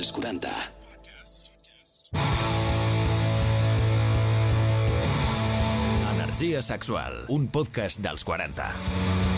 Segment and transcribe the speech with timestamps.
[0.00, 0.72] als 40.
[6.14, 9.29] Energia sexual, un podcast dels 40.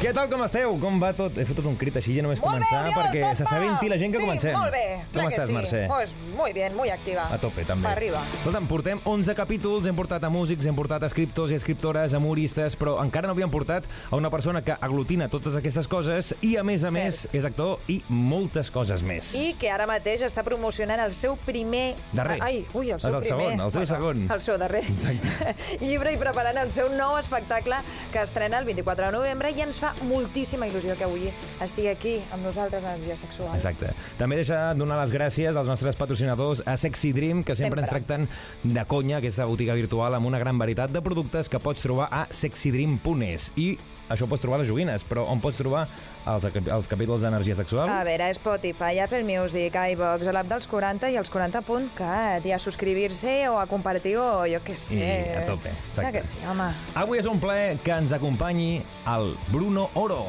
[0.00, 0.70] Què tal, com esteu?
[0.80, 1.34] Com va tot?
[1.36, 3.50] He fotut un crit així ja només Molt bé, començar Oriol, perquè tot se va.
[3.50, 4.54] sabenti la gent que sí, comencem.
[4.56, 4.84] molt bé.
[5.12, 5.52] Com estàs, sí.
[5.52, 5.80] Mercè?
[5.90, 7.26] Pues muy bien, muy activa.
[7.28, 7.84] A tope, també.
[7.84, 8.22] Pa arriba.
[8.38, 12.78] Escolta'm, portem 11 capítols, hem portat a músics, hem portat a escriptors i escriptores, humoristes,
[12.80, 16.64] però encara no havíem portat a una persona que aglutina totes aquestes coses i, a
[16.64, 16.96] més a Cert.
[16.96, 19.34] més, és actor i moltes coses més.
[19.36, 21.90] I que ara mateix està promocionant el seu primer...
[22.16, 22.38] Darrer.
[22.40, 23.52] Ai, ui, el seu És el primer.
[23.52, 24.24] segon, el seu segon.
[24.32, 24.82] El seu darrer.
[24.96, 25.54] Exacte.
[25.84, 27.84] Llibre i preparant el seu nou espectacle
[28.16, 31.28] que estrena el 24 de novembre i ens fa moltíssima il·lusió que avui
[31.62, 33.54] estigui aquí amb nosaltres a Energia Sexual.
[33.56, 33.92] Exacte.
[34.18, 37.86] També deixa donar les gràcies als nostres patrocinadors a Sexy Dream, que sempre, Sempre.
[37.86, 38.28] ens tracten
[38.62, 42.26] de conya, aquesta botiga virtual amb una gran varietat de productes que pots trobar a
[42.30, 43.52] sexydream.es.
[43.56, 43.78] I
[44.10, 45.86] això ho pots trobar a les joguines, però on pots trobar
[46.28, 47.88] els, els capítols d'energia sexual?
[47.88, 52.46] A veure, Spotify, Apple Music, iVox, l'app dels 40 i els 40.cat.
[52.46, 55.00] I a subscribir-se o a compartir o jo què sé.
[55.00, 56.02] I a tope, exacte.
[56.02, 56.70] Clar que sí, home.
[57.00, 58.80] Avui és un plaer que ens acompanyi
[59.14, 60.24] el Bruno Oro.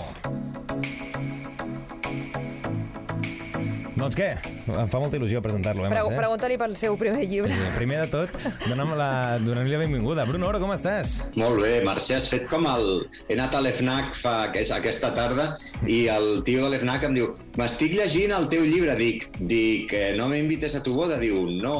[4.02, 4.30] Doncs què?
[4.66, 6.18] Em fa molta il·lusió presentar-lo, eh, Pre Mercè?
[6.18, 7.54] Pregunta-li pel seu primer llibre.
[7.54, 8.34] Sí, Primer de tot,
[8.66, 9.10] dona'm la,
[9.44, 10.26] donem-li la benvinguda.
[10.26, 11.20] Bruno Oro, com estàs?
[11.38, 12.90] Molt bé, Mercè, has fet com el...
[13.28, 15.52] He anat a l'EFNAC fa aquest, aquesta tarda
[15.86, 17.30] i el tio de l'EFNAC em diu
[17.62, 18.98] m'estic llegint el teu llibre.
[18.98, 21.22] Dic, dic eh, no m'invites a tu boda?
[21.22, 21.78] Diu, no,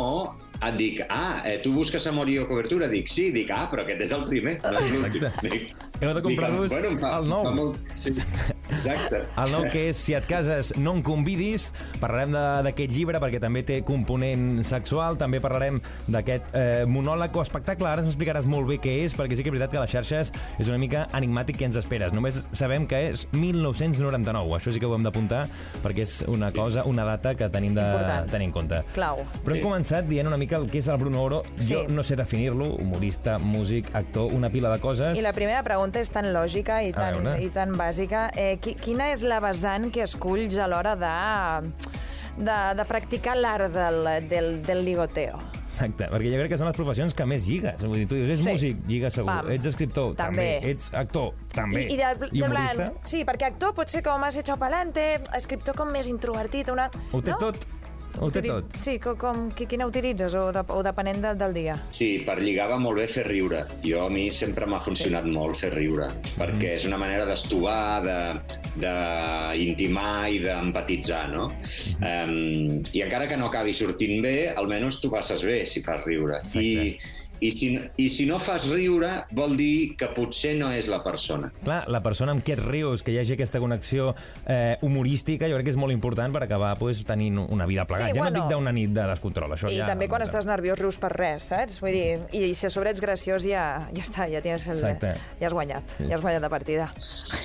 [0.62, 2.90] et dic, ah, eh, tu busques amor i cobertura?
[2.92, 3.32] Dic, sí.
[3.34, 5.26] Dic, ah, però aquest és el primer, no és l'últim.
[5.26, 5.50] Exacte.
[5.50, 7.44] Dic, Heu de comprar-vos fa- el nou.
[7.46, 8.10] fa molt- Sí,
[8.72, 9.22] exacte.
[9.38, 13.40] El nou que és Si et cases no em convidis Parlarem de- d'aquest llibre perquè
[13.40, 18.68] també té component sexual També parlarem d'aquest eh, monòleg o espectacle Ara ens explicaràs molt
[18.68, 21.08] bé què és Perquè sí que és veritat que a les xarxes és una mica
[21.14, 25.48] enigmàtic què ens esperes Només sabem que és 1999 Això sí que ho hem d'apuntar
[25.84, 28.32] perquè és una cosa, una data que tenim de Important.
[28.32, 29.26] tenir en compte Clau.
[29.44, 29.64] Però hem Sí.
[29.68, 31.74] començat dient una mica el que és el Bruno Oro Sí.
[31.74, 35.91] Jo no sé definir-lo, humorista, músic, actor, una pila de coses I la primera pregunta
[36.00, 38.30] és tan lògica i tan, i tan bàsica.
[38.38, 41.16] Eh, qui, quina és la vessant que esculls a l'hora de,
[42.38, 45.42] de, de practicar l'art del, del, del ligoteo?
[45.72, 47.80] Exacte, perquè jo crec que són les professions que més lligues.
[47.82, 48.50] Vull dir, tu dius, ets Sí.
[48.52, 49.32] músic, lliga segur.
[49.32, 49.52] Pam.
[49.56, 50.48] Ets escriptor, també.
[50.60, 50.72] També.
[50.76, 51.86] Ets actor, també.
[51.88, 55.06] I, i de, de humorista, plan, sí, perquè actor pot ser com més echado pa'lante,
[55.40, 56.90] escriptor com més introvertit, una...
[56.92, 57.40] ho té no?
[57.48, 57.66] tot.
[58.20, 58.66] Ho té tot.
[58.78, 61.76] Sí, com, com, qui- quina utilitzes o, de, o depenent de, del dia?
[61.96, 63.64] Sí, per lligar va molt bé fer riure.
[63.86, 65.32] Jo a mi sempre m'ha funcionat sí.
[65.32, 68.02] molt fer riure, perquè és una manera d'estovar,
[68.82, 71.48] d'intimar i d'empatitzar, no?
[72.02, 76.42] Um, I encara que no acabi sortint bé, almenys tu passes bé si fas riure.
[76.60, 76.98] I,
[77.42, 81.50] i, si, I si no fas riure, vol dir que potser no és la persona.
[81.64, 84.12] Clar, la persona amb et rius, que hi hagi aquesta connexió
[84.46, 88.12] eh, humorística, jo crec que és molt important per acabar pues, tenint una vida plegats.
[88.12, 88.44] Sí, ja no bueno.
[88.44, 89.90] dic d'una nit de descontrol, això I ja...
[89.90, 91.80] també quan estàs nerviós rius per res, saps?
[91.82, 95.16] Vull dir, i si a sobre ets graciós ja, ja està, ja tens el, Exacte.
[95.42, 96.92] ja has guanyat, ja has guanyat la partida.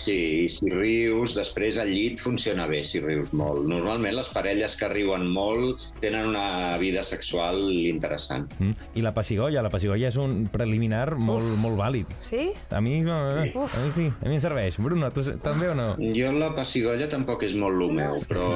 [0.04, 3.64] Sí, i si rius, després al llit funciona bé si rius molt.
[3.70, 8.50] Normalment les parelles que riuen molt tenen una vida sexual interessant.
[8.60, 8.90] Mm.
[9.00, 12.10] I la passigolla, la passigolla és un preliminar molt, molt vàlid.
[12.26, 12.50] Sí?
[12.74, 14.78] A mi, eh, a mi sí, a mi em serveix.
[14.82, 15.94] Bruno, tu també o no?
[16.16, 18.46] Jo la passigolla tampoc és molt el meu, però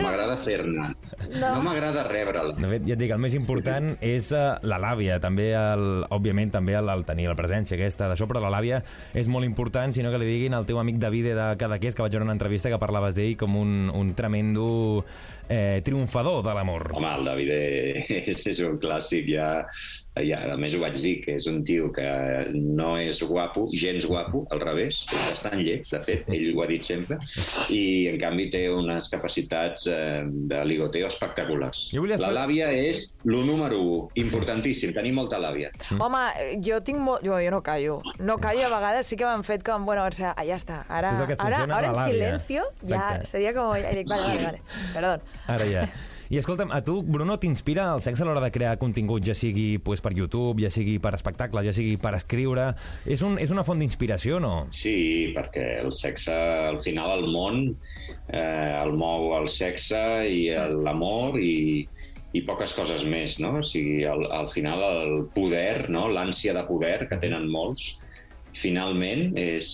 [0.00, 0.94] m'agrada fer-ne.
[1.28, 1.52] No.
[1.58, 2.54] No, m'agrada rebre-la.
[2.56, 6.52] De fet, ja et dic, el més important és uh, la làbia, també, el, òbviament,
[6.54, 8.80] també el, el tenir la presència aquesta d'això, però la làbia
[9.18, 12.16] és molt important, sinó que li diguin al teu amic Davide de Cadaqués, que vaig
[12.16, 15.04] veure una entrevista que parlaves d'ell com un, un tremendo
[15.48, 16.90] eh, triomfador de l'amor.
[16.94, 19.48] Home, el David és, és un clàssic, ja,
[20.24, 22.06] ja, a més ho vaig dir, que és un tio que
[22.54, 26.68] no és guapo, gens guapo, al revés, és bastant lleig, de fet, ell ho ha
[26.70, 27.18] dit sempre,
[27.74, 31.88] i en canvi té unes capacitats eh, de ligoteo espectaculars.
[31.98, 35.72] Volia La làbia és lo número 1, importantíssim, tenir molta làbia.
[35.88, 36.00] Mm.
[36.04, 36.24] Home,
[36.64, 37.24] jo tinc molt...
[37.26, 37.98] Jo, jo no callo.
[38.22, 39.84] No callo, a vegades sí que m'han fet com...
[39.88, 40.82] Bueno, o sea, ja està.
[40.88, 43.30] Ara, el ara, ara en silencio ja Exacte.
[43.34, 43.70] seria com...
[43.70, 44.62] Vale, vale, vale.
[44.94, 45.37] Perdó.
[45.48, 45.88] Ara ja.
[46.28, 49.78] I escolta'm, a tu, Bruno, t'inspira el sexe a l'hora de crear contingut, ja sigui
[49.80, 52.66] pues, per YouTube, ja sigui per espectacles, ja sigui per escriure...
[53.08, 54.66] És, un, és una font d'inspiració, no?
[54.76, 56.36] Sí, perquè el sexe,
[56.68, 57.62] al final, el món
[58.28, 60.50] eh, el mou el sexe i
[60.84, 61.88] l'amor i,
[62.36, 63.54] i poques coses més, no?
[63.62, 66.10] O sigui, al, al final el poder, no?
[66.12, 67.94] l'ànsia de poder que tenen molts,
[68.56, 69.68] finalment és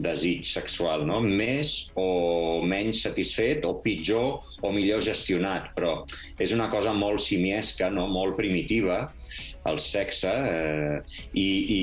[0.00, 1.20] desig sexual, no?
[1.24, 6.00] Més o menys satisfet, o pitjor o millor gestionat, però
[6.40, 8.06] és una cosa molt simiesca, no?
[8.10, 9.02] molt primitiva,
[9.68, 10.98] el sexe, eh,
[11.34, 11.80] i, i,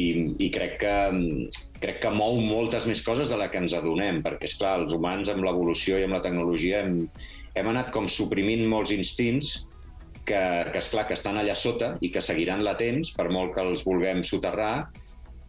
[0.47, 0.97] i crec que
[1.81, 4.95] crec que mou moltes més coses de la que ens adonem, perquè, és clar els
[4.97, 7.03] humans amb l'evolució i amb la tecnologia hem,
[7.57, 9.67] hem anat com suprimint molts instints
[10.27, 10.39] que,
[10.71, 13.85] que és clar que estan allà sota i que seguiran latents per molt que els
[13.88, 14.88] vulguem soterrar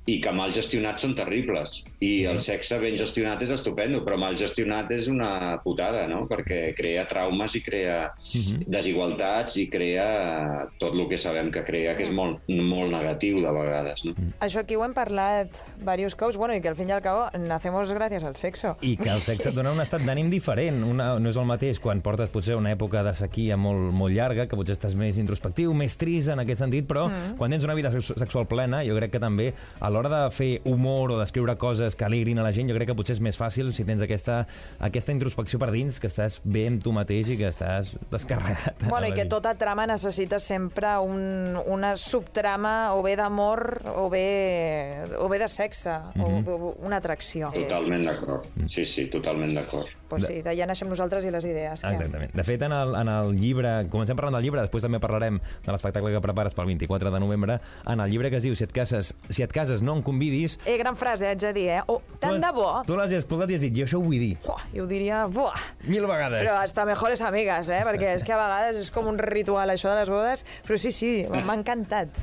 [0.08, 1.82] i que mal gestionats són terribles.
[1.98, 2.28] I sí.
[2.30, 6.22] el sexe ben gestionat és estupendo, però mal gestionat és una putada, no?
[6.30, 8.64] Perquè crea traumes i crea uh -huh.
[8.66, 13.52] desigualtats i crea tot el que sabem que crea, que és molt, molt negatiu de
[13.52, 14.14] vegades, no?
[14.40, 17.28] Això aquí ho hem parlat diversos cops, bueno, i que al fin i al cabo
[17.38, 18.76] nacemos gràcies al sexo.
[18.80, 20.82] I que el sexe et dona un estat d'ànim diferent.
[20.84, 24.46] Una, no és el mateix quan portes potser una època de sequia molt, molt llarga,
[24.46, 27.36] que potser estàs més introspectiu, més trist en aquest sentit, però mm.
[27.36, 31.12] quan tens una vida sexual plena, jo crec que també a l'hora de fer humor
[31.12, 33.72] o d'escriure coses que alegrin a la gent, jo crec que potser és més fàcil
[33.74, 34.40] si tens aquesta,
[34.84, 38.86] aquesta introspecció per dins, que estàs bé amb tu mateix i que estàs descarregat.
[38.88, 43.64] Bueno, i que tota trama necessita sempre un, una subtrama o bé d'amor
[43.96, 46.48] o bé, o bé de sexe, mm -hmm.
[46.48, 47.50] o, o una atracció.
[47.52, 48.46] Totalment d'acord.
[48.68, 49.88] Sí, sí, totalment d'acord.
[50.08, 51.82] Pues sí, d'allà naixem nosaltres i les idees.
[51.82, 51.92] Que...
[51.94, 52.32] Exactament.
[52.36, 55.74] De fet, en el, en el llibre, comencem parlant del llibre, després també parlarem de
[55.74, 58.72] l'espectacle que prepares pel 24 de novembre, en el llibre que es diu Si et
[58.74, 60.56] cases, si et cases no em convidis...
[60.66, 61.82] Eh, gran frase, haig de dir, eh?
[61.92, 62.66] Oh, tant de bo.
[62.88, 64.32] Tu l'has escoltat i has dit, jo això ho vull dir.
[64.48, 65.60] Uah, jo ho diria, buah.
[65.86, 66.42] Mil vegades.
[66.42, 67.82] Però hasta mejores amigas, eh?
[67.86, 70.44] Perquè és que a vegades és com un ritual, això de les bodes.
[70.66, 72.18] Però sí, sí, m'ha encantat.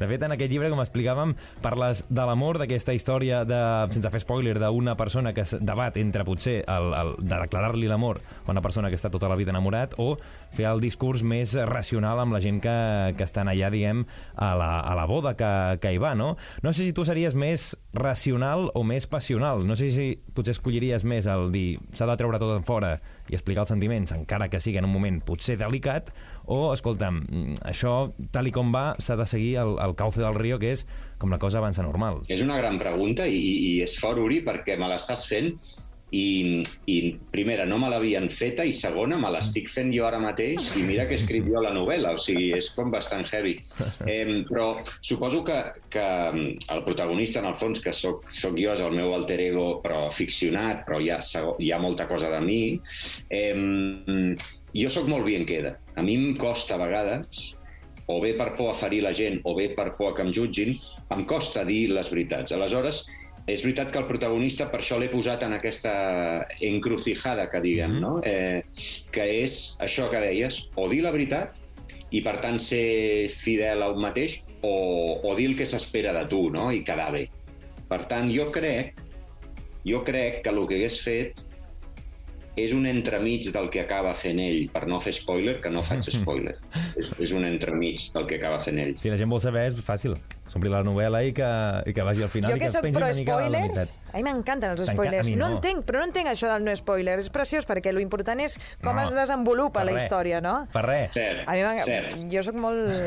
[0.00, 1.34] De fet, en aquest llibre, com explicàvem,
[1.64, 3.60] parles de l'amor, d'aquesta història, de,
[3.94, 8.20] sense fer spoiler, d'una persona que es debat entre potser el, el, de declarar-li l'amor
[8.44, 10.16] a una persona que està tota la vida enamorat o
[10.54, 12.76] fer el discurs més racional amb la gent que,
[13.16, 14.04] que estan allà, diguem,
[14.36, 16.34] a la, a la boda que, que hi va, no?
[16.64, 19.64] No sé si tu series més racional o més passional.
[19.66, 22.96] No sé si potser escolliries més el dir s'ha de treure tot en fora
[23.30, 26.10] i explicar els sentiments, encara que sigui en un moment potser delicat,
[26.50, 27.20] o, escolta'm,
[27.68, 30.82] això, tal i com va, s'ha de seguir el, el cauce del riu, que és
[31.20, 32.24] com la cosa avança normal.
[32.32, 35.52] És una gran pregunta i, i és fort, Uri, perquè me l'estàs fent
[36.10, 36.96] i, i
[37.30, 41.06] primera, no me l'havien feta i segona, me l'estic fent jo ara mateix i mira
[41.08, 43.56] que escric jo la novel·la, o sigui, és com bastant heavy.
[44.10, 45.58] Eh, però suposo que,
[45.92, 46.06] que
[46.74, 50.06] el protagonista, en el fons, que sóc, sóc jo, és el meu alter ego, però
[50.14, 51.20] ficcionat, però hi ha,
[51.58, 52.62] hi ha molta cosa de mi,
[53.30, 54.34] eh,
[54.74, 55.76] jo sóc molt bien queda.
[55.96, 57.50] A mi em costa a vegades
[58.10, 60.32] o bé per por a ferir la gent o bé per por a que em
[60.34, 60.74] jutgin,
[61.14, 62.54] em costa dir les veritats.
[62.56, 63.04] Aleshores,
[63.50, 65.92] és veritat que el protagonista, per això l'he posat en aquesta
[66.66, 68.18] encrucijada, que diguem, no?
[68.26, 68.62] Eh,
[69.12, 71.60] que és això que deies, o dir la veritat
[72.10, 76.24] i, per tant, ser fidel a un mateix, o, o dir el que s'espera de
[76.30, 77.28] tu, no?, i quedar bé.
[77.90, 78.98] Per tant, jo crec,
[79.86, 81.46] jo crec que el que hagués fet
[82.60, 86.10] és un entremig del que acaba fent ell, per no fer spoiler, que no faig
[86.12, 86.56] spoiler.
[86.98, 88.94] és, és un entremig del que acaba fent ell.
[89.00, 90.18] Si la gent vol saber, és fàcil.
[90.50, 91.48] S'ompli la novel·la i que,
[91.86, 93.36] i que vagi al final jo i que, que es soc pengi pro una mica
[93.36, 93.92] spoilers, meitat.
[94.10, 95.26] a mi m'encanten els spoilers.
[95.26, 95.46] a mi no.
[95.48, 95.58] no.
[95.60, 97.18] entenc, però no entenc això del no spoiler.
[97.22, 100.04] És preciós perquè lo important és com No, es desenvolupa per la res.
[100.04, 100.56] història, no?
[100.72, 101.14] Per res.
[101.14, 102.16] Cert, A mi cert.
[102.32, 102.98] Jo sóc molt...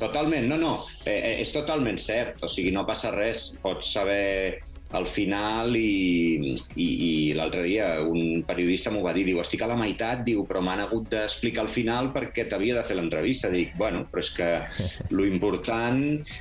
[0.00, 4.60] Totalment, no, no, eh, eh, és totalment cert, o sigui, no passa res, pots saber
[4.94, 9.68] al final i, i, i l'altre dia un periodista m'ho va dir, diu, estic a
[9.70, 13.50] la meitat, diu, però m'han hagut d'explicar al final perquè t'havia de fer l'entrevista.
[13.50, 14.50] Dic, bueno, però és que
[15.14, 16.00] lo important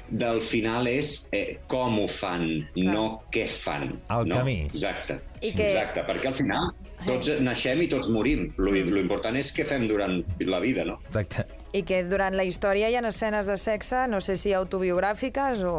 [0.10, 2.48] del final és eh, com ho fan,
[2.80, 3.90] no què fan.
[4.14, 4.38] El no?
[4.40, 4.60] camí.
[4.70, 5.20] Exacte.
[5.42, 6.70] I que- Exacte, perquè al final
[7.08, 8.52] tots naixem i tots morim.
[8.62, 11.00] Lo, lo important és què fem durant la vida, no?
[11.10, 11.63] Exacte.
[11.74, 15.74] I que durant la història hi ha escenes de sexe, no sé si autobiogràfiques o,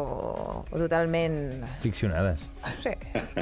[0.67, 1.63] o totalment...
[1.79, 2.43] Ficcionades.
[2.81, 2.91] Sí.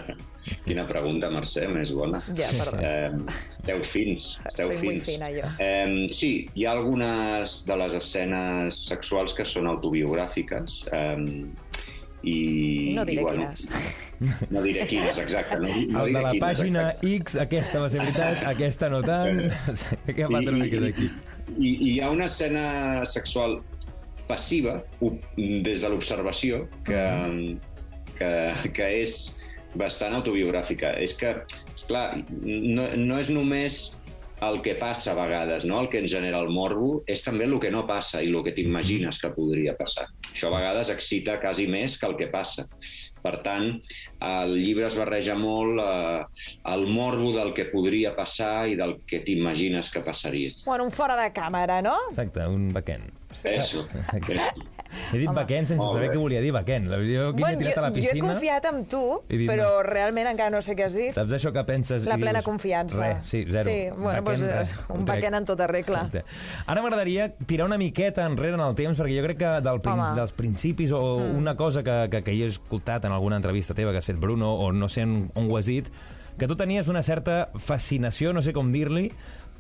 [0.68, 2.20] Quina pregunta, Mercè, més bona.
[2.38, 2.78] Ja, perdó.
[2.84, 4.86] Eh, deu fins, deu Soy fins.
[4.86, 5.50] muy fina, jo.
[5.64, 10.84] Eh, sí, hi ha algunes de les escenes sexuals que són autobiogràfiques.
[10.94, 11.18] Eh,
[12.24, 14.03] i, I no diré i, bueno, quines.
[14.50, 15.60] No diré quines, exacte.
[15.62, 17.14] No, no El de la quines, pàgina exacte.
[17.20, 19.44] X, aquesta va ser veritat, aquesta no tant.
[20.18, 21.10] Què va una mica d'aquí?
[21.58, 22.66] I, I hi ha una escena
[23.10, 23.60] sexual
[24.28, 24.78] passiva,
[25.38, 27.02] des de l'observació, que,
[28.18, 28.32] que,
[28.76, 29.18] que és
[29.80, 30.96] bastant autobiogràfica.
[31.04, 31.36] És que,
[31.90, 32.08] clar,
[32.44, 33.84] no, no és només
[34.44, 35.80] el que passa a vegades, no?
[35.82, 38.56] el que ens genera el morbo, és també el que no passa i el que
[38.56, 40.10] t'imagines que podria passar.
[40.34, 42.66] Això a vegades excita quasi més que el que passa.
[43.24, 43.70] Per tant,
[44.26, 49.22] el llibre es barreja molt eh, el morbo del que podria passar i del que
[49.24, 50.52] t'imagines que passaria.
[50.66, 51.96] Bueno, un fora de càmera, no?
[52.12, 53.23] Exacte, un backend.
[53.46, 53.86] Eso.
[55.12, 56.14] He dit Baquén sense Molt saber bé.
[56.14, 56.86] què volia dir Baquén.
[56.86, 56.94] Jo
[57.32, 58.28] aquí m'he Bueno, tirat a la jo he piscina.
[58.28, 59.84] confiat en tu, dit, però no.
[59.88, 61.16] realment encara no sé què has dit.
[61.16, 62.06] Saps això que penses?
[62.06, 63.02] La plena dius, confiança.
[63.02, 63.64] Res, sí, zero.
[63.66, 64.76] Sí, bueno, doncs, res.
[64.78, 65.08] un Ho trec.
[65.10, 66.06] baquén en tota regla.
[66.06, 66.24] Exacte.
[66.68, 70.00] Ara m'agradaria tirar una miqueta enrere en el temps, perquè jo crec que del prin
[70.00, 70.16] Home.
[70.22, 71.38] dels principis, o mm.
[71.42, 74.20] una cosa que, que, que jo he escoltat en alguna entrevista teva que has fet,
[74.22, 75.90] Bruno, o no sé on, on ho has dit,
[76.38, 79.12] que tu tenies una certa fascinació, no sé com dir-li,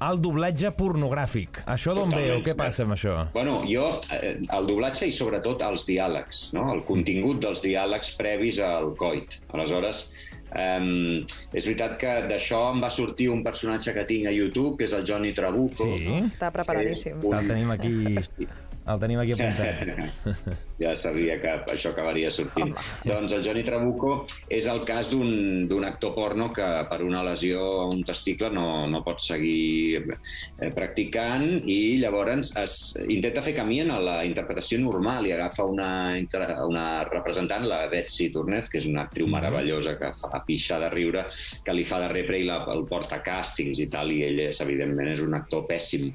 [0.07, 1.61] al doblatge pornogràfic.
[1.69, 3.15] Això d'on ve o què passa amb això?
[3.33, 6.67] Bueno, jo, eh, el doblatge i sobretot els diàlegs, no?
[6.73, 9.39] el contingut dels diàlegs previs al coit.
[9.53, 10.07] Aleshores,
[10.55, 11.21] eh,
[11.53, 14.93] és veritat que d'això em va sortir un personatge que tinc a YouTube, que és
[14.93, 15.83] el Johnny Trabuco.
[15.87, 16.19] Sí?
[16.27, 17.19] Està preparadíssim.
[17.23, 17.95] Un- El tenim aquí...
[18.83, 20.63] El tenim aquí apuntat.
[20.83, 22.73] ja sabia que això acabaria sortint.
[23.05, 24.13] Doncs el Johnny Trabuco
[24.51, 29.03] és el cas d'un actor porno que per una lesió a un testicle no, no
[29.05, 32.75] pot seguir eh, practicant i llavors es
[33.07, 35.89] intenta fer camí en la interpretació normal i agafa una,
[36.67, 41.25] una representant, la Betsy Tornez, que és una actriu meravellosa que fa pixar de riure,
[41.63, 44.43] que li fa de repre i la, el porta a càstings i tal, i ell
[44.49, 46.09] és, evidentment, és un actor pèssim.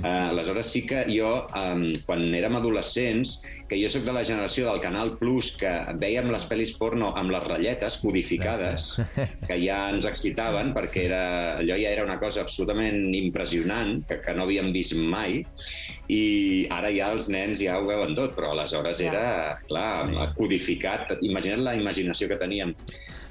[0.00, 3.36] Uh, aleshores sí que jo, um, quan érem adolescents,
[3.70, 7.30] que jo sóc de la generació del Canal Plus, que vèiem les pel·lis porno amb
[7.30, 8.88] les ratlletes codificades,
[9.46, 11.22] que ja ens excitaven, perquè era,
[11.60, 15.38] allò ja era una cosa absolutament impressionant, que, que no havíem vist mai,
[16.10, 19.24] i ara ja els nens ja ho veuen tot, però aleshores era,
[19.70, 21.14] clar, codificat.
[21.22, 22.74] Imagina't la imaginació que teníem.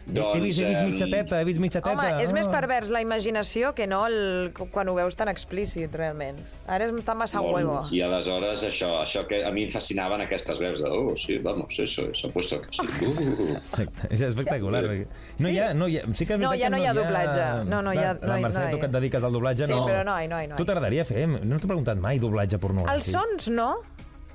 [0.08, 1.92] He vist, he vist mitja teta, he vist mitja teta.
[1.94, 2.52] Home, és més Ah.
[2.52, 6.40] pervers la imaginació que no el, quan ho veus tan explícit, realment.
[6.68, 7.56] Ara és tan massa Molt.
[7.56, 7.88] huevo.
[7.92, 11.78] I aleshores això, això que a mi em fascinaven aquestes veus de oh, sí, vamos,
[11.80, 13.06] eso, ha puesto que sí.
[13.06, 13.56] Uh.
[13.58, 14.84] Exacte, és espectacular.
[14.84, 15.08] perquè
[15.40, 16.86] No hi ha, no hi ha, sí que és No, veritat ja que no hi
[16.86, 17.70] ha doblatge.
[17.70, 19.72] No, no hi ha- no La Mercè, no tu que et dediques al doblatge, Sí,
[19.72, 19.86] no...
[19.86, 20.56] però no no no.
[20.56, 21.28] Tu t'agradaria fer?
[21.28, 22.96] No t'he preguntat mai doblatge pornogràfic.
[22.96, 23.76] Els sons, no?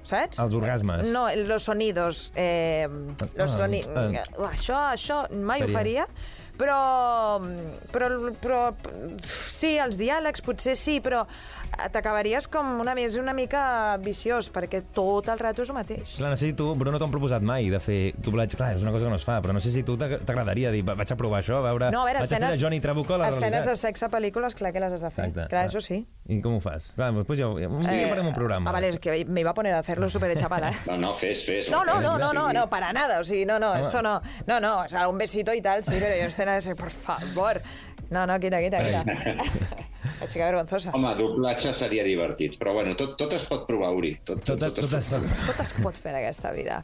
[0.05, 0.39] Saps?
[0.39, 1.07] Els orgasmes.
[1.09, 2.31] No, los sonidos.
[2.37, 2.87] Eh,
[3.37, 3.81] los Ah, soni...
[3.81, 4.25] eh.
[4.51, 6.05] Això, això mai ho Faria.
[6.05, 6.07] faria,
[6.59, 7.41] però,
[7.91, 8.11] però,
[8.43, 8.61] però
[9.51, 11.25] sí, els diàlegs potser sí, però
[11.93, 16.17] t'acabaries com una, és una mica viciós, perquè tot el rato és el mateix.
[16.19, 18.57] Clar, no sé si tu, Bruno, t'ho han proposat mai de fer doblatge.
[18.57, 20.71] Clar, és una cosa que no es fa, però no sé si tu t'ag- t'agradaria
[20.71, 21.91] dir, "Va, vaig a provar això, a veure...
[21.91, 23.77] No, a veure, vaig a fer escenes, de Johnny Trabuco a la escenes de realitat.
[23.77, 25.25] sexe a pel·lícules, clar que les has de fer.
[25.29, 26.07] Exacte, clar, això sí.
[26.29, 26.91] I com ho fas?
[26.97, 28.71] Clar, després ja, ja, un dia farem un programa.
[28.71, 30.73] Ah, vale, es que me iba a poner a hacerlo súper hecha ¿eh?
[30.91, 31.71] No, no, fes, fes.
[31.71, 33.21] No, no, no, no, no, no, para nada.
[33.21, 34.21] O sea, no, no, esto no.
[34.47, 37.61] No, no, o sea, un besito y tal, sí, pero yo escena ese, por favor.
[38.11, 39.05] No, no, quita, quita, quita.
[40.25, 40.95] La chica vergonzosa.
[40.97, 44.15] Home, doblatge seria divertit, però bueno, tot, tot es pot provar, Uri.
[44.25, 45.47] Tot, tot, Tot, tot, tot, es pot.
[45.51, 46.81] Tot es pot fer en aquesta vida.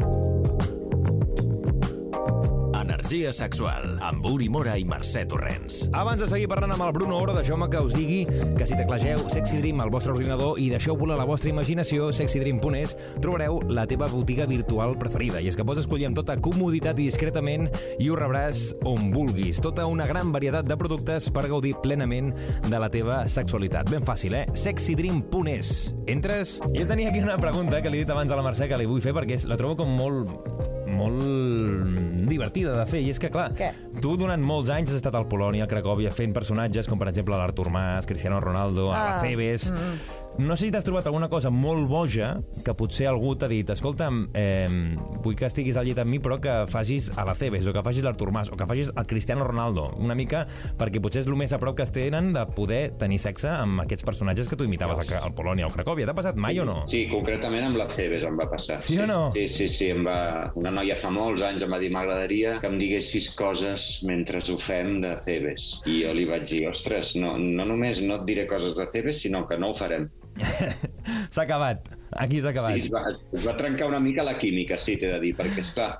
[3.11, 5.81] Energia sexual amb Uri Mora i Mercè Torrents.
[5.99, 8.21] Abans de seguir parlant amb el Bruno Oro, deixeu-me que us digui
[8.55, 12.95] que si teclegeu Sexy Dream al vostre ordinador i deixeu volar la vostra imaginació, sexydream.es,
[13.19, 15.43] trobareu la teva botiga virtual preferida.
[15.43, 17.67] I és que pots escollir amb tota comoditat i discretament
[17.99, 19.59] i ho rebràs on vulguis.
[19.59, 22.31] Tota una gran varietat de productes per gaudir plenament
[22.71, 23.91] de la teva sexualitat.
[23.91, 24.47] Ben fàcil, eh?
[24.55, 25.97] sexydream.es.
[26.07, 26.61] Entres?
[26.79, 28.87] Jo tenia aquí una pregunta que li he dit abans a la Mercè que li
[28.87, 33.51] vull fer perquè la trobo com molt molt divertida de fer, i és que, clar,
[33.59, 33.71] Què?
[34.03, 37.37] tu durant molts anys has estat al Polònia, a Cracòvia, fent personatges com, per exemple,
[37.39, 39.19] l'Artur Mas, Cristiano Ronaldo, ah.
[39.19, 39.71] A Cebes...
[39.73, 40.19] Mm.
[40.41, 42.31] No sé si t'has trobat alguna cosa molt boja
[42.65, 46.39] que potser algú t'ha dit escolta'm, eh, vull que estiguis al llit amb mi però
[46.41, 49.45] que facis a la Cebes o que facis l'Artur Mas o que facis el Cristiano
[49.45, 50.47] Ronaldo una mica
[50.81, 53.85] perquè potser és el més a prop que es tenen de poder tenir sexe amb
[53.85, 56.09] aquests personatges que tu imitaves al, al Polònia o Cracòvia.
[56.09, 56.79] T'ha passat mai o no?
[56.91, 58.81] Sí, concretament amb la Cebes em va passar.
[58.81, 59.21] Sí o no?
[59.37, 59.91] Sí, sí, sí.
[59.93, 60.21] Em va...
[60.61, 64.57] Una noia fa molts anys em va dir m'agradaria que em diguessis coses mentre ho
[64.61, 65.69] fem de Cebes.
[65.91, 69.21] I jo li vaig dir, ostres, no, no només no et diré coses de Cebes,
[69.27, 70.09] sinó que no ho farem.
[71.35, 71.89] S'ha acabat.
[72.19, 72.75] Aquí s'ha acabat.
[72.75, 75.63] Sí, es va, es va trencar una mica la química, sí, t'he de dir, perquè,
[75.63, 75.93] esclar,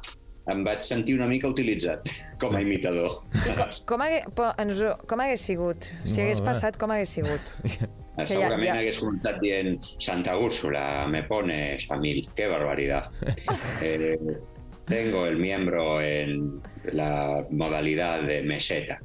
[0.51, 2.09] em vaig sentir una mica utilitzat
[2.43, 3.21] com a imitador.
[3.47, 4.23] Com, com, hagué,
[4.65, 5.91] ens, com hagués sigut?
[6.03, 7.53] Si Molt hagués passat, com hagués sigut?
[7.63, 13.07] que ja- Segurament ja- hagués començat dient Santa Úrsula, me pones a mil, qué barbaridad.
[13.81, 14.19] Eh,
[14.91, 16.61] tengo el miembro en
[16.93, 18.99] la modalidad de meseta,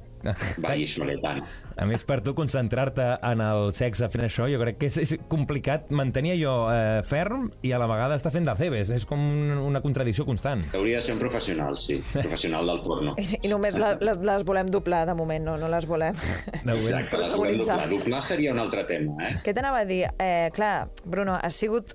[0.63, 1.45] vallisoletana.
[1.75, 5.15] A més, per tu concentrar-te en el sexe fent això, jo crec que és, és
[5.31, 8.89] complicat mantenir allò eh, ferm i a la vegada estar fent de cebes.
[8.95, 10.63] És com un- una contradicció constant.
[10.73, 13.15] Hauria de ser un professional, sí, professional del porno.
[13.19, 16.15] I, i només la, les, les volem doblar, de moment, no, no les volem.
[16.63, 16.87] De moment.
[16.95, 17.89] Exacte, les volem doblar.
[17.91, 19.33] Doblar seria un altre tema, eh?
[19.43, 20.05] Què t'anava a dir?
[20.19, 21.91] Eh, clar, Bruno, has sigut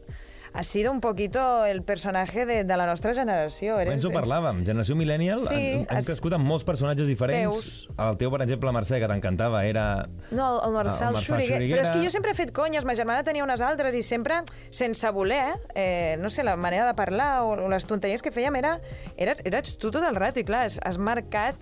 [0.52, 3.78] has sido un poquito el personaje de, de la nostra generació.
[3.78, 7.54] Eres, Abans ho parlàvem, generació millennial, Sí, hem, hem has- crescut amb molts personatges diferents.
[7.54, 7.88] Teus.
[7.98, 10.08] El teu, per exemple, Mercè, que t'encantava, era...
[10.30, 11.58] No, el Marçal, El Marçal Xuriguera.
[11.60, 11.82] Xuriguera.
[11.82, 14.40] Però és que jo sempre he fet conyes, ma germana tenia unes altres i sempre,
[14.70, 18.56] sense voler, eh, no sé, la manera de parlar o, o les tonteries que fèiem
[18.60, 18.76] era,
[19.16, 21.56] era, eres tu tot el rato i clar, has, has marcat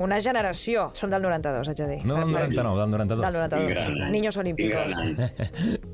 [0.00, 0.88] una generació.
[0.96, 1.98] Som del 92, haig de dir.
[2.08, 3.24] No del 99, del 92.
[3.26, 3.66] Del 92.
[3.66, 4.12] Quin gran any.
[4.14, 4.92] Niños olímpicos.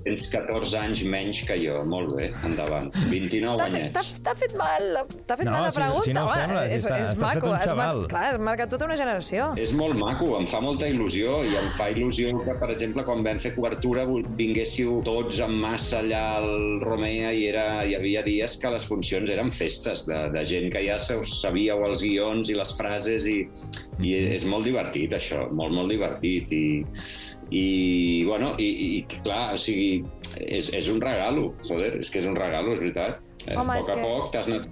[0.06, 1.80] Tens 14 anys menys que jo.
[1.90, 2.92] Molt bé, endavant.
[3.10, 4.20] 29 T'ha fet, anyets.
[4.22, 4.86] t'ha- fet mal,
[5.26, 6.04] t'ha fet No, mal la si- pregunta.
[6.04, 6.40] si no ho home.
[6.42, 7.34] sembla, és, està- és maco.
[7.34, 8.06] fet un xaval.
[8.08, 9.52] clar, has marcat tota una generació.
[9.56, 13.24] És molt maco, em fa molta il·lusió i em fa il·lusió que, per exemple, quan
[13.24, 18.56] vam fer cobertura vinguéssiu tots en massa allà al Romea i era, hi havia dies
[18.56, 22.48] que les funcions eren festes de, de gent que ja se us sabíeu els guions
[22.48, 23.48] i les frases i,
[24.04, 26.64] i és molt divertit això, molt, molt divertit i,
[27.50, 27.64] i
[28.26, 30.02] bueno, i, i clar, o sigui,
[30.42, 33.22] és, és un regalo, joder, és que és un regalo, és veritat.
[33.46, 34.68] Eh, Home, a poc a que- poc t'has anat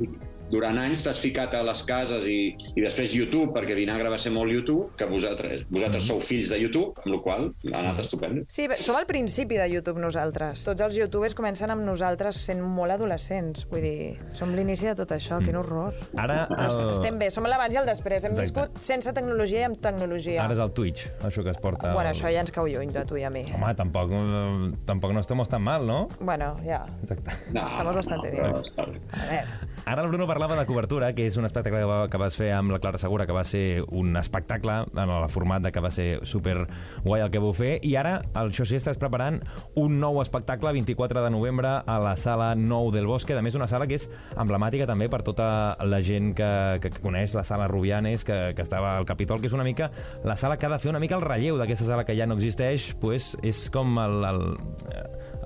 [0.50, 4.30] durant anys t'has ficat a les cases i, i després YouTube, perquè Vinagre va ser
[4.34, 8.02] molt YouTube, que vosaltres, vosaltres sou fills de YouTube, amb la qual cosa ha anat
[8.04, 8.44] estupendo.
[8.48, 10.64] Sí, bé, som al principi de YouTube nosaltres.
[10.66, 13.64] Tots els youtubers comencen amb nosaltres sent molt adolescents.
[13.70, 15.94] Vull dir, som l'inici de tot això, quin horror.
[16.20, 16.90] Ara, el...
[16.94, 18.24] Estem bé, som l'abans i el després.
[18.24, 18.44] Hem Exacte.
[18.68, 20.42] viscut sense tecnologia i amb tecnologia.
[20.44, 21.92] Ara és el Twitch, això que es porta...
[21.94, 23.44] Bueno, el- això ja ens cau lluny, de tu i a mi.
[23.54, 26.08] Home, tampoc, eh, tampoc no estem tan mal, no?
[26.20, 26.84] Bueno, ja.
[27.02, 27.32] Exacte.
[27.52, 28.44] No, Estamos bastante bien.
[28.44, 29.00] però està bé.
[29.12, 32.18] A veure, Ara el Bruno parlava de cobertura, que és un espectacle que, va, que
[32.18, 35.70] vas fer amb la Clara Segura, que va ser un espectacle en el format de
[35.70, 36.64] que va ser super
[37.04, 39.38] guai el que vau fer, i ara, el això sí, estàs preparant
[39.78, 43.68] un nou espectacle 24 de novembre a la sala Nou del Bosque, a més una
[43.70, 45.46] sala que és emblemàtica també per tota
[45.86, 46.50] la gent que,
[46.82, 49.92] que, que coneix la sala Rubianes, que, que estava al Capitol, que és una mica
[50.26, 52.40] la sala que ha de fer una mica el relleu d'aquesta sala que ja no
[52.40, 54.42] existeix, pues, és com el, el,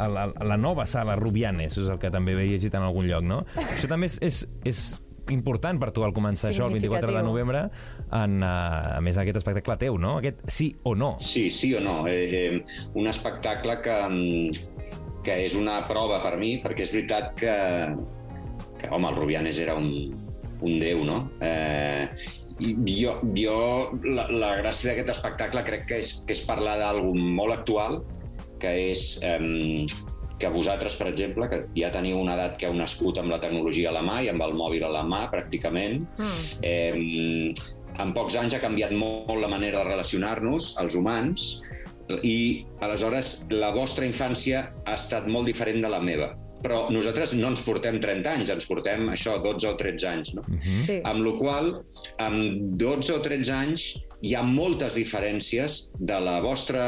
[0.05, 3.27] el, el, la nova sala Rubianes, és el que també he llegit en algun lloc,
[3.27, 3.43] no?
[3.59, 4.83] Això també és, és, és
[5.33, 7.67] important per tu al començar això el 24 de novembre
[8.17, 10.17] en, uh, a més aquest espectacle teu, no?
[10.23, 11.17] Aquest sí o no.
[11.21, 12.01] Sí, sí o no.
[12.09, 17.35] Eh, eh, un espectacle que, mm, que és una prova per mi, perquè és veritat
[17.39, 17.55] que,
[18.81, 20.15] que home, el Rubianes era un,
[20.65, 21.25] un déu, no?
[21.45, 22.09] Eh,
[22.59, 23.59] i jo, jo
[24.03, 28.01] la, la gràcia d'aquest espectacle crec que és, que és parlar d'algú molt actual,
[28.61, 29.87] que és eh,
[30.39, 33.91] que vosaltres, per exemple, que ja teniu una edat que heu nascut amb la tecnologia
[33.91, 36.63] a la mà i amb el mòbil a la mà, pràcticament, Mm.
[36.63, 37.53] eh,
[37.99, 41.61] en pocs anys ha canviat molt la manera de relacionar-nos, els humans,
[42.23, 46.31] i aleshores la vostra infància ha estat molt diferent de la meva.
[46.63, 50.33] Però nosaltres no ens portem 30 anys, ens portem això, 12 o 13 anys.
[50.35, 50.43] No?
[50.83, 51.01] sí.
[51.05, 51.69] Amb la qual
[52.19, 53.85] amb 12 o 13 anys
[54.23, 56.85] hi ha moltes diferències de la vostra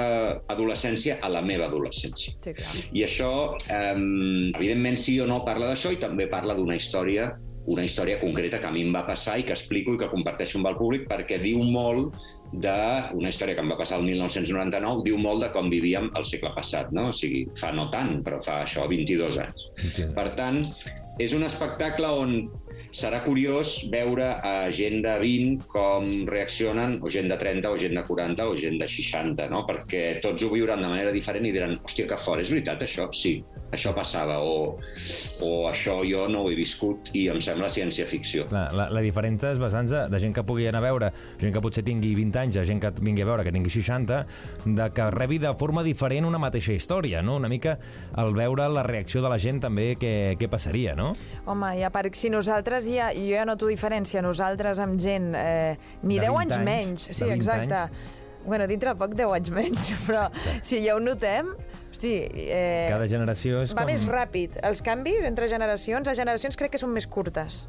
[0.51, 2.35] adolescència a la meva adolescència.
[2.43, 2.73] Sí, clar.
[2.91, 3.31] I això,
[3.71, 3.95] eh,
[4.57, 7.31] evidentment, sí o no parla d'això i també parla d'una història
[7.71, 10.59] una història concreta que a mi em va passar i que explico i que comparteixo
[10.59, 12.17] amb el públic perquè diu molt
[12.51, 16.51] d'una història que em va passar el 1999, diu molt de com vivíem el segle
[16.57, 17.11] passat, no?
[17.13, 19.69] O sigui, fa no tant, però fa això 22 anys.
[20.17, 20.65] Per tant,
[21.21, 22.35] és un espectacle on
[22.93, 27.97] serà curiós veure a gent de 20 com reaccionen, o gent de 30, o gent
[27.97, 29.65] de 40, o gent de 60, no?
[29.69, 33.09] Perquè tots ho viuran de manera diferent i diran, hòstia, que fort, és veritat això?
[33.15, 33.39] Sí,
[33.73, 34.77] això passava, o,
[35.47, 38.47] o això jo no ho he viscut i em sembla ciència-ficció.
[38.55, 41.63] La, la, la diferència és basant-se de gent que pugui anar a veure, gent que
[41.63, 44.21] potser tingui 20 anys, gent que vingui a veure que tingui 60,
[44.67, 47.37] de que rebi de forma diferent una mateixa història, no?
[47.41, 47.77] Una mica
[48.19, 51.13] al veure la reacció de la gent també què, què passaria, no?
[51.47, 56.19] Home, ja per, si nosaltres ja, jo ja noto diferència, nosaltres amb gent eh, ni
[56.19, 57.07] De 10 20 anys, anys, menys.
[57.09, 57.85] de Sí, 20 exacte.
[58.41, 60.27] Bueno, dintre poc 10 anys menys, però
[60.65, 61.53] si ja ho notem,
[62.01, 63.93] hosti, eh, Cada generació és va com...
[63.93, 64.59] més ràpid.
[64.65, 67.67] Els canvis entre generacions, les generacions crec que són més curtes.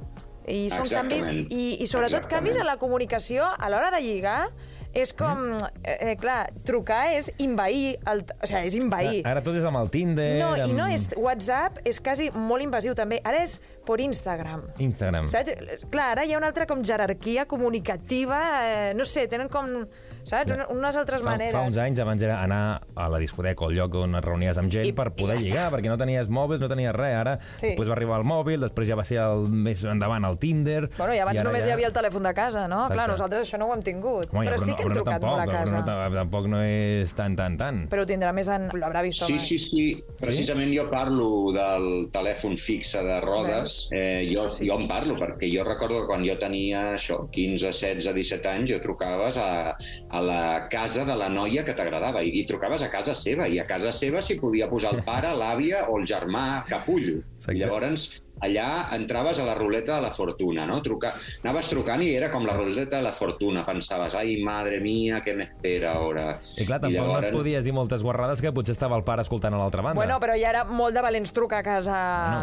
[0.48, 1.22] I són Exactament.
[1.22, 2.32] canvis, i, i sobretot Exactament.
[2.34, 4.50] canvis en la comunicació a l'hora de lligar,
[4.92, 9.22] és com, eh, eh, clar, trucar és invair, el, o sigui, és invair.
[9.28, 11.08] Ara tot és amb el Tinder, No, i amb no és...
[11.16, 13.22] WhatsApp és quasi molt invasiu, també.
[13.24, 14.66] Ara és per Instagram.
[14.84, 15.30] Instagram.
[15.32, 15.86] Saps?
[15.92, 19.86] Clar, ara hi ha una altra com jerarquia comunicativa, eh, no sé, tenen com,
[20.24, 20.52] saps?
[20.52, 21.54] Una, unes altres Fa, maneres.
[21.54, 24.58] fa uns anys abans era anar a la discoteca o al lloc on et reunies
[24.58, 26.94] amb gent I- I, per poder i ja lligar, perquè no tenies mòbils, no tenies
[26.96, 27.16] res.
[27.22, 27.68] Ara Sí.
[27.74, 30.90] després va arribar el mòbil, després ja va ser el més endavant el Tinder...
[30.98, 31.70] Bueno, i abans ara només ja...
[31.70, 32.84] hi havia el telèfon de casa, no?
[32.86, 32.94] Exacte.
[32.96, 34.30] Clar, nosaltres això no ho hem tingut.
[34.32, 35.78] Home, ja, però però sí no- que hem però no trucat tampoc, molt a casa.
[35.78, 37.82] No, tam- tampoc no és tan, tan, tan.
[37.92, 38.70] Però ho tindrà més en...
[38.74, 39.40] L'haurà vist Sí, home.
[39.44, 40.04] sí, sí.
[40.20, 43.88] Precisament jo parlo del telèfon fixe de rodes.
[43.92, 44.68] Eh, jo, sí.
[44.70, 48.72] jo en parlo, perquè jo recordo que quan jo tenia això, 15, 16, 17 anys,
[48.72, 49.76] jo trucaves a,
[50.12, 53.62] a la casa de la noia que t'agradava i, i trucaves a casa seva, i
[53.62, 57.22] a casa seva s'hi podia posar el pare, l'àvia o el germà capullo.
[57.38, 57.56] Exacte.
[57.56, 58.10] I llavors
[58.42, 60.82] allà entraves a la ruleta de la fortuna, no?
[60.82, 61.14] Truca...
[61.44, 63.64] Anaves trucant i era com la ruleta de la fortuna.
[63.66, 66.26] Pensaves, ai, madre mia, què m'espera ara?
[66.58, 69.54] I clar, tampoc no et podies dir moltes guarrades que potser estava el pare escoltant
[69.54, 70.00] a l'altra banda.
[70.00, 71.98] Bueno, però ja era molt de valents trucar a casa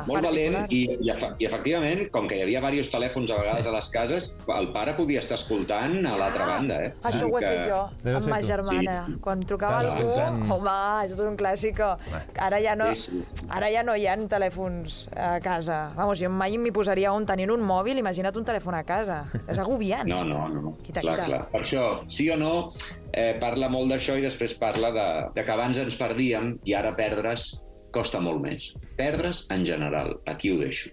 [0.09, 0.99] Molt valent i, i,
[1.43, 4.95] i efectivament, com que hi havia diversos telèfons a vegades a les cases, el pare
[4.99, 6.93] podia estar escoltant a l'altra banda, eh?
[7.09, 8.47] Això ho he Que- fet jo, Deu amb ma tu.
[8.47, 8.97] germana.
[9.09, 9.19] Sí.
[9.25, 10.43] Quan trucava algú, escoltant.
[10.53, 11.91] home, això és un clàssico.
[12.39, 13.45] Ara ja no, Sí, sí.
[13.49, 15.88] ara ja no hi ha telèfons a casa.
[15.97, 19.23] Vamos, jo mai m'hi posaria un tenint un mòbil, imagina't un telèfon a casa.
[19.47, 20.09] És agobiant.
[20.19, 20.73] No, no, no.
[20.83, 21.27] Quita, clar, quita.
[21.29, 21.41] clar.
[21.53, 22.73] Per això, sí o no,
[23.13, 26.95] eh, parla molt d'això i després parla de, de que abans ens perdíem i ara
[26.97, 27.51] perdre's
[27.95, 28.73] costa molt més.
[28.99, 30.17] Perdre's en general.
[30.27, 30.93] Aquí ho deixo.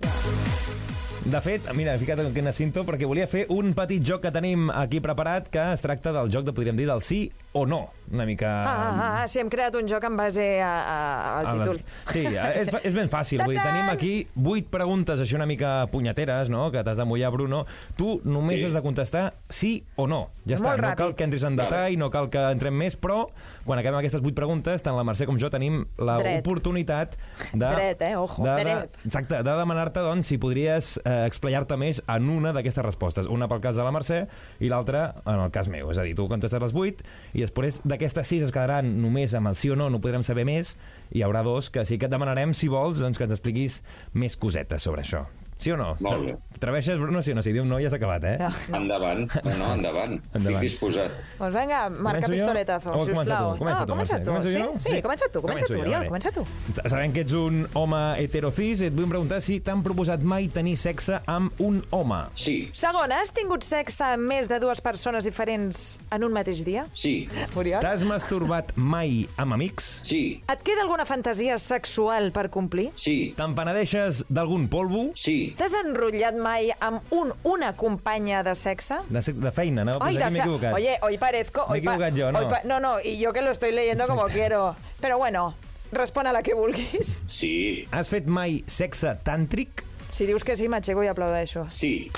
[1.25, 4.29] De fet, mira, he ficat aquí una cinto perquè volia fer un petit joc que
[4.31, 7.87] tenim aquí preparat que es tracta del joc de, podríem dir, del sí o no.
[8.13, 8.51] Una mica...
[8.61, 11.63] Ah, ah, ah, sí, hem creat un joc en base a, a, al a la-
[11.63, 11.79] títol.
[12.13, 13.41] Sí, és, és ben fàcil.
[13.41, 17.31] Vull dir, tenim aquí vuit preguntes així una mica punyeteres, no?, que t'has de mullar,
[17.33, 17.63] Bruno.
[17.97, 18.67] Tu només Sí.
[18.69, 20.27] has de contestar sí o no.
[20.45, 20.99] Ja És està, molt no ràpid.
[21.01, 23.23] cal que entris en detall, no cal que entrem més, però
[23.65, 27.17] quan acabem aquestes vuit preguntes, tant la Mercè com jo tenim l'oportunitat
[27.51, 27.65] de...
[27.65, 28.13] Dret, eh?
[28.21, 28.93] Ojo, de, dret.
[29.01, 33.29] De, exacte, de demanar-te, doncs, si podries eh, explayar-te més en una d'aquestes respostes.
[33.31, 34.25] Una pel cas de la Mercè
[34.59, 35.91] i l'altra en el cas meu.
[35.93, 37.01] És a dir, tu contestes les vuit
[37.33, 40.47] i després d'aquestes sis es quedaran només amb el sí o no, no podrem saber
[40.47, 40.75] més,
[41.11, 43.81] i hi haurà dos que sí que et demanarem, si vols, doncs, que ens expliquis
[44.13, 45.25] més cosetes sobre això.
[45.57, 45.95] Sí o no?
[46.03, 46.33] Molt bé.
[46.55, 47.21] T'atreveixes, Bruno?
[47.23, 47.41] Sí o no?
[47.43, 48.33] Si diu no, ja s'ha acabat, eh?
[48.41, 48.49] Ja.
[48.77, 49.21] Endavant.
[49.45, 50.17] No, no, endavant.
[50.35, 50.59] Endavant.
[50.59, 51.15] Estic disposat.
[51.39, 52.35] Doncs vinga, marca Començo jo?
[52.35, 53.51] pistoletazo, O comença sisplau.
[53.53, 53.59] tu?
[53.61, 54.29] Comença no, tu, comença tu.
[54.31, 54.67] Començo sí, jo?
[54.83, 56.43] sí, comença tu, comença tu, jo, Oriol, comença tu.
[56.91, 61.21] Sabem que ets un home heterocis et vull preguntar si t'han proposat mai tenir sexe
[61.25, 62.19] amb un home.
[62.35, 66.85] Sí, Segona, has tingut sexe amb més de dues persones diferents en un mateix dia?
[66.93, 67.79] sí, Oriol?
[67.81, 70.01] T'has masturbat mai amb amics?
[70.03, 72.91] sí, Et queda alguna fantasia sexual per complir?
[72.99, 75.09] sí, Te'n penedeixes d'algun polvo?
[75.15, 78.95] sí, T'has enrotllat mai amb un, una companya de sexe?
[79.09, 79.99] De, se- de feina, no?
[79.99, 80.73] Pues Ay, aquí de equivocat.
[80.73, 81.67] Oye, hoy parezco...
[81.67, 82.39] Pa- equivocat jo, no?
[82.39, 84.75] hoy pa- no, no, y yo que lo estoy leyendo como quiero.
[85.01, 85.53] Pero bueno,
[85.91, 87.23] respon a la que vulguis.
[87.27, 89.83] sí, Has fet mai sexe tàntric?
[90.15, 91.67] Si dius que sí, m'aixeco i aplaudeixo.
[91.69, 92.09] sí.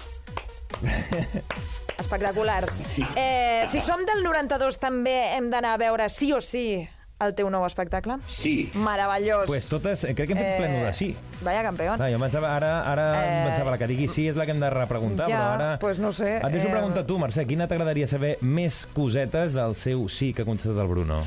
[1.97, 2.65] Espectacular.
[3.15, 6.87] Eh, si som del 92, també hem d'anar a veure sí o sí
[7.19, 8.19] el teu nou espectacle?
[8.29, 9.47] Sí, Meravellós.
[9.49, 10.57] Pues totes, eh, crec que hem fet eh...
[10.61, 11.09] pleno de sí.
[11.41, 12.01] Vaya campeón.
[12.01, 13.43] Ah, jo pensava, ara, ara eh...
[13.49, 15.69] Pensava la que digui sí és la que hem de repreguntar, ja, però ara...
[15.81, 19.73] pues no sé, Et deixo eh, preguntar tu, Mercè, quina t'agradaria saber més cosetes del
[19.79, 21.23] seu sí que ha contestat el Bruno?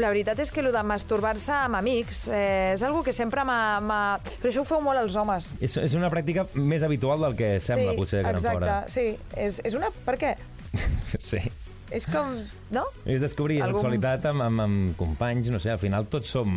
[0.00, 3.80] La veritat és que el de masturbar-se amb amics eh, és algo que sempre m'ha...
[3.80, 5.50] m'ha- Però això ho feu molt els homes.
[5.60, 8.76] És, és una pràctica més habitual del que sembla, sí, potser, que exacte, fora.
[8.92, 9.08] sí.
[9.34, 9.88] És, és una...
[10.06, 10.36] Per què?
[11.18, 11.40] Sí.
[11.90, 12.34] És com...
[12.74, 12.84] No?
[13.04, 16.52] És descobrir Algun- sexualitat amb, amb, amb companys, no sé, al final tots som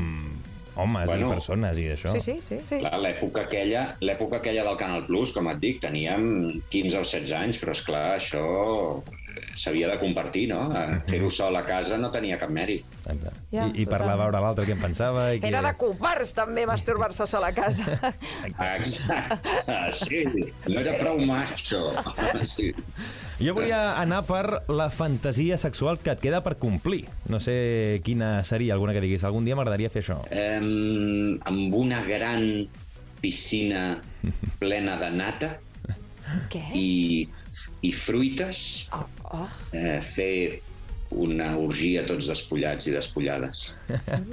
[0.75, 1.27] homes Bueno.
[1.27, 2.11] i persones i això.
[2.15, 2.57] Sí, sí, sí.
[2.69, 2.79] sí.
[2.81, 6.23] L'època aquella, l'època aquella del Canal Plus, com et dic, teníem
[6.73, 8.41] 15 o 16 anys, però és clar, això
[9.55, 10.67] s'havia de compartir, no?
[10.75, 12.85] Eh, Fer-ho sol a casa no tenia cap mèrit.
[13.03, 13.33] Exacte.
[13.53, 14.21] Ja, I, I parlar, total.
[14.23, 15.25] veure l'altre què en pensava.
[15.35, 17.85] I qui Era de covards, també, masturbar-se sol a casa.
[18.77, 19.57] Exacte,
[20.03, 20.23] sí.
[20.67, 21.85] No era prou macho.
[22.53, 22.73] Sí.
[23.41, 27.05] Jo volia anar per la fantasia sexual que et queda per complir.
[27.31, 29.23] No sé quina seria, alguna que diguis.
[29.25, 30.19] Algun dia m'agradaria fer això.
[30.29, 32.45] Um, amb una gran
[33.23, 34.01] piscina
[34.59, 35.53] plena de nata
[36.53, 36.63] Què?
[36.77, 37.27] i,
[37.81, 39.49] i fruites, Oh, oh.
[39.73, 40.61] eh, fer
[41.13, 43.59] una orgia tots despullats i despullades.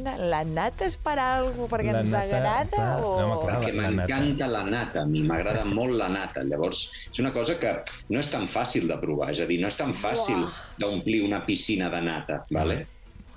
[0.01, 3.11] Una, la nata és per algú perquè La ens nata, agrada o...
[3.21, 3.35] No.
[3.45, 3.91] Perquè la nata.
[3.99, 6.41] m'encanta la nata, a mi m'agrada molt la nata.
[6.49, 7.75] Llavors, és una cosa que
[8.09, 10.47] no és tan fàcil de provar, és a dir, no és tan fàcil
[10.81, 12.87] d'omplir una piscina de nata, vale?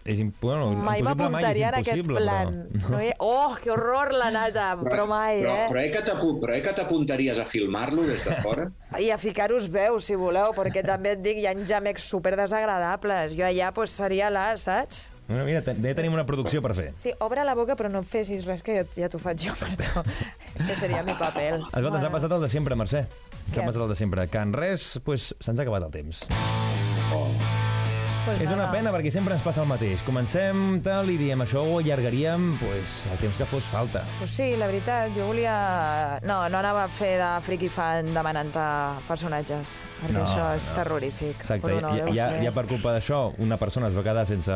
[0.03, 0.35] És imp...
[0.41, 2.57] bueno, Mai impossible m'apuntaria en aquest impossible, plan.
[2.73, 2.89] Però...
[2.91, 3.11] No hi...
[3.23, 5.67] Oh, que horror la nata, però mai, però, eh?
[5.71, 8.67] però, eh però eh que t'apuntaries a filmar-lo des de fora?
[9.03, 13.37] I a ficar-us veu, si voleu, perquè també et dic, hi ha jamecs super desagradables.
[13.37, 15.07] Jo allà pues, seria la, saps?
[15.27, 16.89] Bueno, mira, ja tenim una producció per fer.
[16.99, 19.55] Sí, obre la boca però no et fessis res, que jo, ja t'ho faig jo
[19.55, 20.03] per tu.
[20.59, 21.61] Ese seria mi paper.
[21.69, 23.05] Escolta, ens ha passat el de sempre, Mercè.
[23.47, 24.27] Ens ha passat el de sempre.
[24.27, 26.25] Que en res, pues, se'ns ha acabat el temps.
[28.25, 29.99] Pues És una pena perquè sempre ens passa el mateix.
[30.07, 34.05] Comencem tal i diem això ho allargaríem pues, el temps que fos falta.
[34.21, 35.55] Pues sí, la veritat, jo volia...
[36.23, 38.63] No, no anava a fer de friki fan demanant-te
[39.09, 40.75] personatges, perquè No, això és no.
[40.79, 41.35] terrorífic.
[41.43, 44.55] Exacte, Bruno, ja, ja, ja per culpa d'això una persona es va quedar sense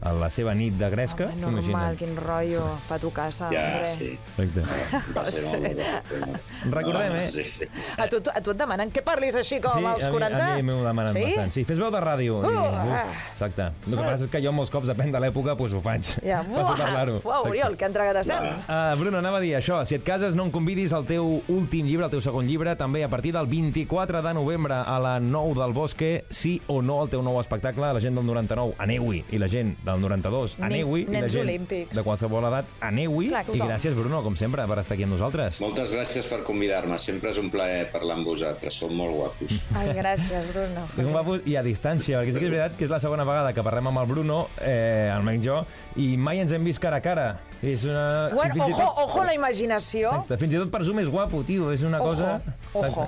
[0.00, 1.26] a la seva nit de gresca.
[1.26, 1.98] Home, normal, imagina't.
[1.98, 3.88] quin rotllo, pa tu casa, Ja, hombre.
[3.88, 4.18] sí.
[4.38, 5.12] Exacte.
[5.16, 5.56] Va ser Sí.
[5.58, 6.38] molt bé.
[6.70, 7.28] Recordem, eh?
[7.30, 7.66] Sí, sí.
[7.96, 10.52] A tu, a tu et demanen que parlis així com Sí, als a mi, 40?
[10.52, 11.22] a mi m'ho demanen sí?
[11.24, 11.52] bastant.
[11.52, 12.38] Sí, fes veu de ràdio.
[12.44, 13.04] I, Uh, ah.
[13.38, 13.68] Exacte.
[13.86, 16.10] El que passa és que jo molts cops, depèn de l'època, doncs ho faig.
[16.26, 17.20] Ja, Passo a parlar-ho.
[17.24, 18.44] Uau, Oriol, que entregat estem.
[18.66, 19.80] Uh, Bruno, anava a dir això.
[19.86, 23.04] Si et cases, no em convidis al teu últim llibre, el teu segon llibre, també
[23.04, 27.08] a partir del 24 de novembre a la 9 del Bosque, sí o no al
[27.12, 31.02] teu nou espectacle, la gent del 99, aneu-hi, i la gent del 92, Ni- aneu-hi,
[31.08, 31.94] i la gent olímpics.
[31.94, 35.60] de qualsevol edat, aneu-hi, i gràcies, Bruno, com sempre, per estar aquí amb nosaltres.
[35.60, 36.98] Moltes gràcies per convidar-me.
[36.98, 38.74] Sempre és un plaer parlar amb vosaltres.
[38.74, 39.52] Sou molt guapos.
[39.78, 40.86] Ai, gràcies, Bruno.
[40.96, 43.24] I un guapo i a distància, perquè sí que és veritat que és la segona
[43.28, 45.60] vegada que parlem amb el Bruno, eh, almenys jo,
[46.00, 47.28] i mai ens hem vist cara a cara.
[47.62, 48.28] És una...
[48.32, 50.10] Bueno, ojo, tot- ojo la imaginació.
[50.12, 52.40] Exacte, fins i tot per Zoom és guapo, tio, és una Ojo, cosa...
[52.72, 53.06] ojo.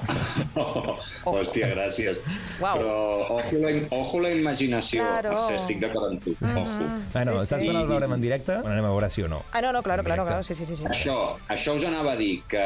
[1.30, 2.22] Hòstia, gràcies.
[2.60, 2.78] Uau.
[2.78, 2.94] Però
[3.36, 5.04] ojo la, ojo la imaginació.
[5.04, 5.34] Claro.
[5.36, 6.34] Mercè, estic d'acord amb tu.
[6.40, 6.88] Ojo.
[7.12, 7.68] Bueno, Sí, saps sí.
[7.68, 8.56] quan el veurem en directe?
[8.58, 9.42] Bueno, anem a veure si o no.
[9.52, 10.76] Ah, no, no, claro, claro, claro, sí, sí, sí.
[10.76, 10.84] sí.
[10.90, 11.16] Això,
[11.52, 12.64] això us anava a dir, que,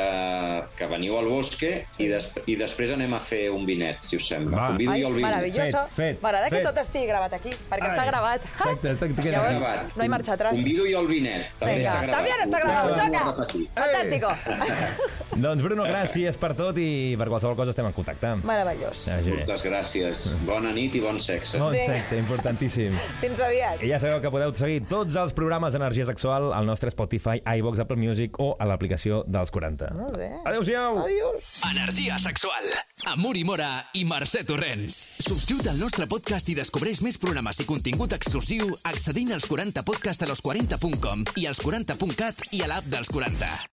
[0.79, 4.29] que veniu al bosque i, des, i després anem a fer un vinet, si us
[4.31, 4.57] sembla.
[4.57, 4.69] Va.
[4.73, 5.29] Convido Ai, jo el vinet.
[5.31, 5.85] meravelloso.
[6.23, 8.49] M'agrada que tot estigui gravat aquí, perquè està Ai, gravat.
[8.49, 9.95] exacte, està- està Llavors, gravat.
[9.99, 10.57] no hi marxa atrás.
[10.57, 11.53] Convido jo el vinet.
[11.59, 13.23] També També està gravat, Ho xoca.
[13.75, 14.31] Fantàstico.
[15.35, 18.35] Doncs, Bruno, gràcies per tot i per qualsevol cosa estem en contacte.
[18.47, 19.09] Meravellós.
[19.11, 19.41] Vagi bé.
[19.43, 20.25] Moltes gràcies.
[20.47, 21.59] Bona nit i bon sexe.
[21.59, 21.97] Bon Vinga.
[21.97, 22.95] sexe, importantíssim.
[23.21, 23.83] Fins aviat.
[23.83, 27.83] I ja sabeu que podeu seguir tots els programes d'Energia Sexual al nostre Spotify, iVox,
[27.83, 29.91] Apple Music o a l'aplicació dels 40.
[29.99, 30.31] Molt bé.
[30.45, 31.03] Adéu-siau!
[31.05, 31.55] Adiós.
[31.73, 32.63] Energia sexual
[33.11, 35.09] amb Uri Mora i Mercè Torrents.
[35.19, 40.31] Subscriu't al nostre podcast i descobreix més programes i contingut exclusiu accedint als 40podcast a
[40.33, 43.73] los40.com i als 40.cat i a l'app dels 40.